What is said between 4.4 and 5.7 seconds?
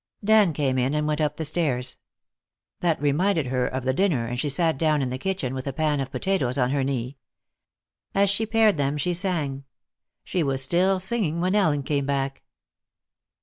sat down in the kitchen with